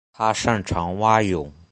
[0.13, 1.53] 他擅长蛙泳。